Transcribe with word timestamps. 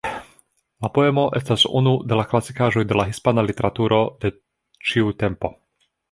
La 0.85 0.89
poemo 0.93 1.25
estas 1.39 1.65
unu 1.79 1.91
de 2.11 2.17
la 2.19 2.25
klasikaĵoj 2.31 2.85
de 2.93 2.97
la 2.99 3.05
hispana 3.09 3.43
literaturo 3.49 3.99
de 4.25 4.31
ĉiu 4.93 5.13
tempo. 5.25 5.53